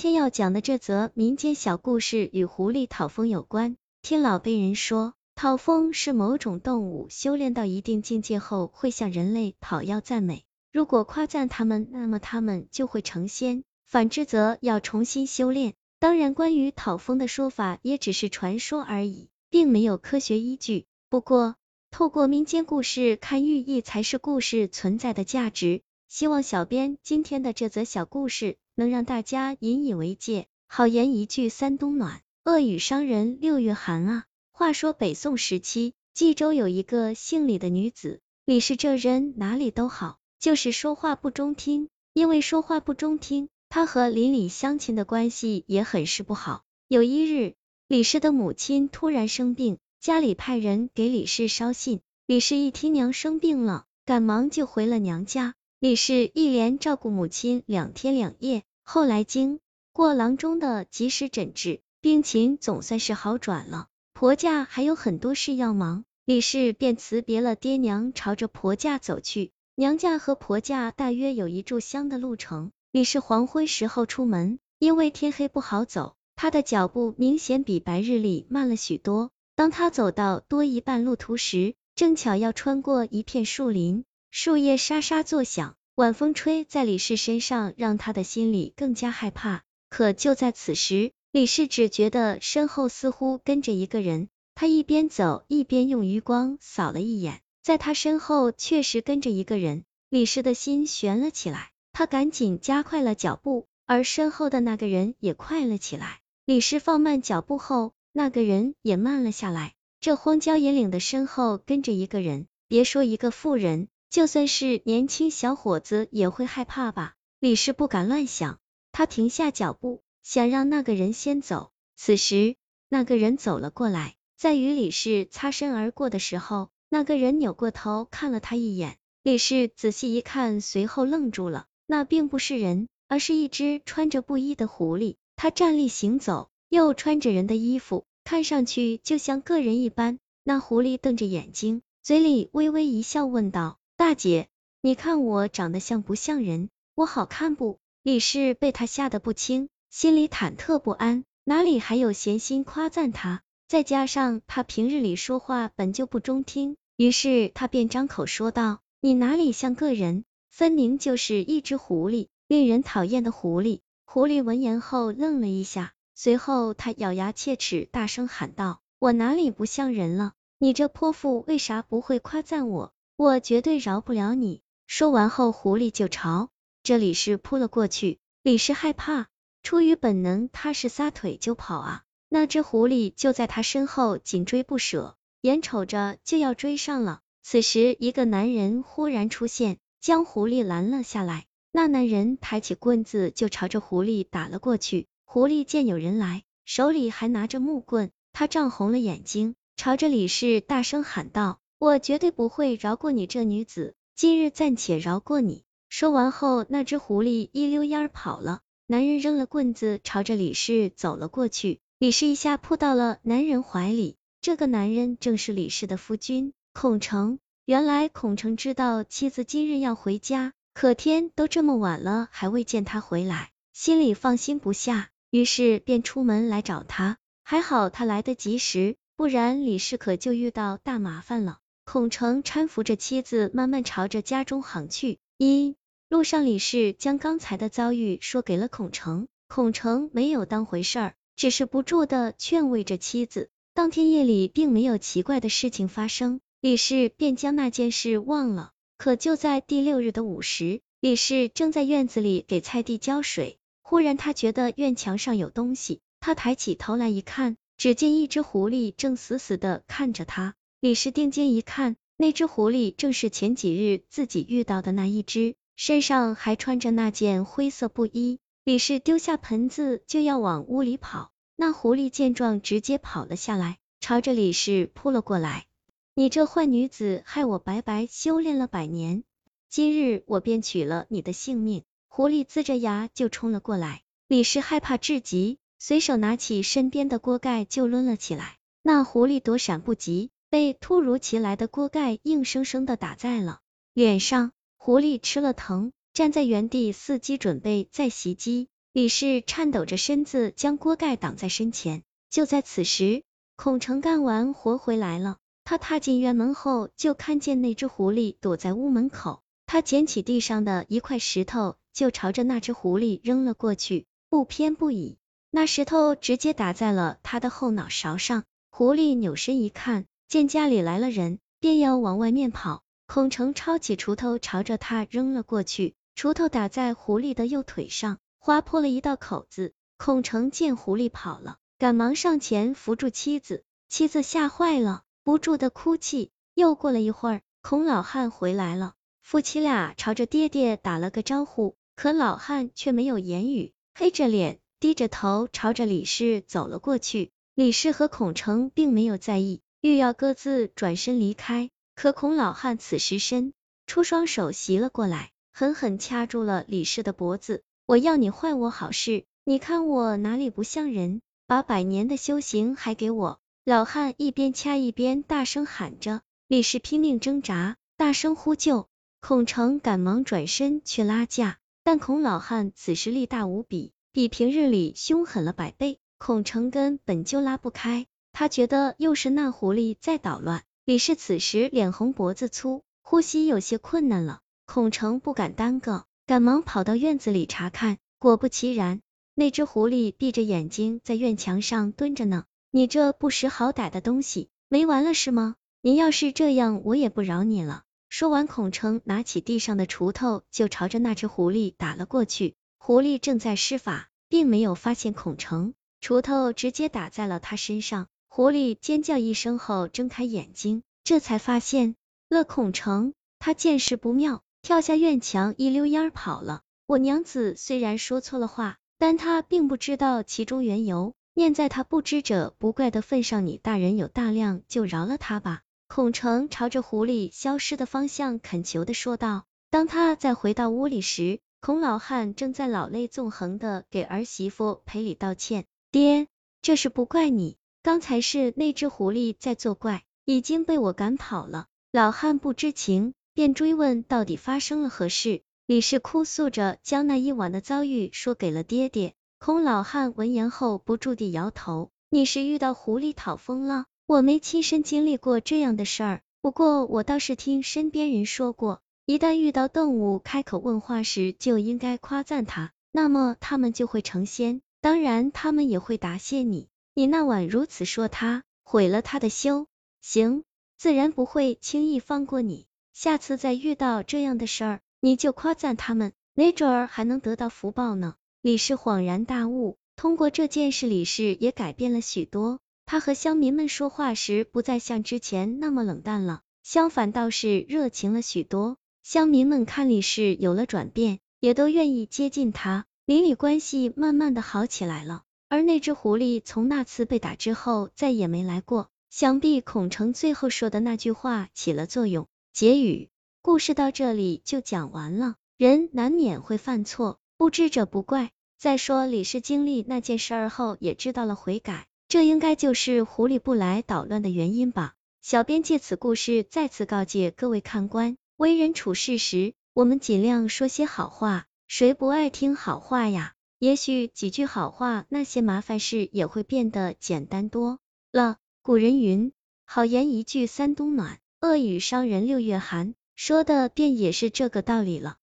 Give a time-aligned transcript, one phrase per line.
[0.00, 3.76] 天要讲的这则民间小故事与狐狸讨风有关。
[4.00, 10.44] 听老辈人说，讨风是某种动物修炼到一定境界后，会向人类讨要赞美。
[10.72, 15.74] 如果夸赞他们，那么他们就会成仙；反之则要重新修炼。
[15.98, 20.86] 当然，关于讨风的说法也只是传说而已，并没有科学依据。
[21.10, 21.56] 不过，
[21.90, 25.82] 透过民间故事看寓意，才是故事存在的价值。
[26.08, 30.46] 希望小编今天的这则小故事能让大家引以为戒。
[30.66, 34.24] 好言一句三冬暖，恶语伤人六月寒啊。
[34.52, 41.90] 话说北宋时期，冀州有一个姓李的女子，李氏这人哪里都好，就是说话不中听。
[42.14, 46.62] 因为说话不中听，她和邻里乡亲的关系也很是不好。
[46.88, 52.00] 有一日，李氏的母亲突然生病，家里派人给李氏捎信。
[52.26, 55.54] 李氏一听娘生病了，赶忙就回了娘家。
[55.80, 59.60] 李氏一连照顾母亲两天两夜，后来经
[59.92, 63.88] 过郎中的及时诊治，病情总算是好转了。
[64.12, 69.52] 婆家还有很多事要忙，李氏便辞别了爹娘，朝着婆家走去。
[69.74, 72.70] 娘家和婆家大约有一炷香的路程。
[72.90, 79.30] 李氏黄昏时候出门，因为天黑不好走，他的脚步明显比白日里慢了许多。
[79.54, 84.04] 当他走到多一半路途时，正巧要穿过一片树林。
[84.30, 89.62] 树叶沙沙作响，晚风吹在李氏身上，让他的心里更加害怕。
[89.88, 99.84] 可就在此时，李氏只觉得身后似乎跟着一个人，他一边走一边用余光扫了一眼，在他身后确实跟着一个人。
[100.08, 106.20] 李氏的心悬了起来，他赶紧加快了脚步，而身后的那个人也快了起来。
[106.46, 109.74] 李氏放慢脚步后，那个人也慢了下来。
[110.00, 113.88] 这荒郊野岭的身后跟着一个人，别说一个妇人。
[114.10, 117.14] 就算是年轻小伙子也会害怕吧？
[117.38, 118.58] 李氏不敢乱想，
[118.90, 121.70] 他停下脚步，想让那个人先走。
[121.96, 122.56] 此时，
[122.88, 128.98] 那个人走了过来，在与李氏擦身而过的时候，那个人扭过头看了他一眼。
[129.22, 135.14] 李氏仔细一看，随后愣住了，那并不是人，而是一只穿着布衣的狐狸。
[135.36, 140.18] 他站立行走，又穿着人的衣服，看上去就像个人一般。
[140.42, 143.78] 那狐狸瞪着眼睛，嘴里微微一笑，问道。
[144.10, 144.48] 大姐，
[144.80, 146.68] 你看我长得像不像人？
[146.96, 147.78] 我好看不？
[148.02, 153.42] 李氏被他吓得不轻，心里忐忑不安，哪里还有闲心夸赞他？
[153.68, 160.24] 再加上他平日里说话本就不中听，于是他便张口说道：“你哪里像个人？
[160.50, 170.32] 分明就是一只狐狸，令人讨厌的狐狸。”狐狸闻言后愣了一下，随后他咬牙切齿，大声喊道：“我哪里不像人了？
[170.58, 174.62] 你这泼妇为啥不会夸赞我？”我绝对饶不了你！
[174.86, 176.48] 说完后，狐狸就朝
[176.82, 178.18] 这李氏扑了过去。
[178.42, 179.26] 李氏害怕，
[179.62, 182.02] 出于本能，他是撒腿就跑啊！
[182.30, 187.20] 那只狐狸就在他身后紧追不舍，眼瞅着就要追上了。
[187.42, 191.44] 此时，一个男人忽然出现，将狐狸拦了下来。
[191.72, 195.08] 那男人抬起棍子就朝着狐狸打了过去。
[195.26, 201.60] 狐狸见有人来，手里还拿着木棍，他涨红了眼睛，朝着李氏大声喊道。
[201.80, 205.64] 我绝对不会饶过你这女子，今日暂且饶过你。
[205.88, 208.60] 说完后，那只狐狸一溜烟跑了。
[208.86, 211.80] 男人扔了棍子，朝着李氏走了过去。
[211.98, 214.18] 李氏一下扑到了男人怀里。
[214.42, 217.38] 这个男人正是李氏的夫君孔成。
[217.64, 227.16] 原来孔成知道妻子今日要回家，可天都这么晚了，还未见他回来，心里放心不下，于是便出门来找他。
[227.42, 231.59] 还好他来得及时，不然李氏可就遇到大麻烦了。
[231.92, 235.18] 孔成搀扶着妻子，慢慢朝着家中行去。
[235.38, 235.74] 一
[236.08, 243.48] 路上，李氏将刚才的遭遇说给了孔成，孔成没有当回事儿，只是不住的劝慰着妻子。
[243.74, 248.70] 当天夜里，并没有奇怪的事情发生，李氏便将那件事忘了。
[248.96, 260.54] 可就在第六日的午时，李氏正在院子里给菜地浇水，忽然他觉得院墙上有东西，他抬起头来一看，只见一只狐狸正死死的看着他。
[260.80, 268.38] 李氏定睛一看，那只狐狸正是前几日自己遇到的那一只，身上还穿着那件灰色布衣。
[268.64, 275.66] 李氏丢下盆子就要往屋里跑，那狐狸见状直接跑了下来，朝着李氏扑了过来。
[276.14, 279.22] 你这坏女子，害我白白修炼了百年，
[279.68, 281.82] 今日我便取了你的性命！
[282.08, 288.56] 狐狸呲着牙就冲了过来，李氏害怕至极，随手拿起身边的锅盖就抡了起来。
[288.82, 290.30] 那狐狸躲闪不及。
[290.50, 293.60] 被突如其来的锅盖硬生生的打在了
[293.94, 298.68] 脸上，狐狸吃了疼，站在原地伺机准备再袭击。
[298.92, 302.02] 李氏颤抖着身子将锅盖挡在身前。
[302.28, 303.22] 就在此时，
[303.54, 305.36] 孔成干完活回来了。
[305.62, 309.42] 他踏进院门后，就看见那只狐狸躲在屋门口。
[309.66, 315.16] 他捡起地上的一块石头，就朝着那只狐狸扔了过去，不偏不倚，
[315.52, 318.42] 那石头直接打在了他的后脑勺上。
[318.70, 322.84] 狐狸扭身一看，见家里来了人，便要往外面跑。
[323.08, 329.74] 孔成抄起锄头朝着他扔了过去，锄头打在狐狸的右腿上，划破了一道口子。
[329.96, 336.30] 孔成见狐狸跑了，赶忙上前扶住妻子，妻子吓坏了，不住的哭泣。
[336.54, 338.94] 又过了一会儿，孔老汉回来了，
[339.24, 347.32] 夫妻俩朝着爹爹打了个招呼，可老汉却没有言语，黑着脸，低着头朝着李氏走了过去。
[347.56, 351.70] 李氏和孔成并没有在意，欲要各自转身离开。
[351.94, 353.52] 可孔老汉此时伸
[353.86, 357.62] 出双手袭了过来，狠狠掐住了李氏的脖子。
[357.86, 361.20] 我要你坏我好事，你看我哪里不像人？
[361.46, 363.40] 把百年的修行还给我！
[363.64, 366.22] 老汉一边掐一边大声喊着。
[366.46, 368.88] 李氏拼命挣扎，大声呼救。
[369.20, 375.98] 孔成赶忙转身去拉架，但孔老汉此时力大无比，比平日里凶狠了百倍。
[376.16, 380.62] 孔成根本就拉不开，他觉得又是那狐狸在捣乱。
[380.84, 384.40] 李氏此时脸红脖子粗，呼吸有些困难了。
[384.66, 387.98] 孔成不敢耽搁，赶忙跑到院子里查看。
[388.18, 389.00] 果不其然，
[389.34, 392.44] 那只狐狸闭着眼睛在院墙上蹲着呢。
[392.70, 395.56] 你这不识好歹的东西，没完了是吗？
[395.82, 397.82] 你要是这样，我也不饶你了。
[398.08, 402.54] 说完，孔成拿起地上的锄头就朝着那只狐狸打了过去。
[402.78, 408.08] 狐狸正在施法，并没有发现孔成，锄头直接打在了他身上。
[408.32, 411.96] 狐狸尖叫一声后，睁开眼睛，这才发现
[412.28, 413.12] 了孔成。
[413.40, 416.60] 他见势不妙，跳下院墙，一溜烟跑了。
[416.86, 421.12] 我娘子虽然说错了话，但她并不知道其中缘由。
[421.34, 425.62] 念在他不知者不怪的份上，你大人有大量，就饶了他吧。
[425.88, 429.42] 孔成朝着狐狸消失的方向恳求的说道。
[429.70, 435.64] 当他再回到屋里时，孔老汉正在老泪纵横的给儿媳妇赔礼道歉。
[435.90, 436.28] 爹，
[436.62, 437.56] 这事不怪你。
[437.82, 441.66] 刚才是那只狐狸在作怪，已经被我赶跑了。
[441.92, 445.40] 老汉不知情，便追问到底发生了何事。
[445.66, 449.14] 李氏哭诉着将那一晚的遭遇说给了爹爹。
[449.38, 453.86] 孔老汉闻言后不住地摇头：“你是遇到狐狸讨风了？
[454.06, 469.66] 我没亲身经历过这样的事儿，不过我倒是听身边人说过，一旦遇到动物开口问话时，就应该夸赞它，那么他们就会成仙，当然他们也会答谢你。”你那晚如此说他，毁了他的修
[470.00, 470.42] 行，
[470.76, 472.66] 自然不会轻易放过你。
[472.92, 478.16] 下次再遇到这样的事儿，你就夸赞他们，没准儿还能得到福报呢。
[478.42, 482.58] 李氏恍然大悟，通过这件事，李氏也改变了许多。
[482.86, 488.76] 他和乡民们说话时，不再像之前那么冷淡了，相反倒是热情了许多。
[489.04, 495.22] 乡民们看李氏有了转变，也都愿意接近他，邻里关系慢慢的好起来了。
[495.50, 502.28] 而那只狐狸从那次被打之后再也没来过，想必孔成最后说的那句话起了作用。
[502.52, 503.08] 结语，
[503.42, 505.34] 故事到这里就讲完了。
[505.58, 508.30] 人难免会犯错，不知者不怪。
[508.58, 514.94] 再说李氏经历那件事儿后也知道了悔改，这应该就是狐狸不来捣乱的原因吧。
[515.20, 523.34] 小编借此故事再次告诫各位看官，为人处事时，我们尽量说些好话，谁不爱听好话呀？
[523.60, 527.78] 也许几句好话，那些麻烦事也会变得简单多
[528.10, 528.38] 了。
[528.62, 529.32] 古人云：
[529.66, 535.18] 好言一句三冬暖，恶语伤人六月寒，说的便也是这个道理了。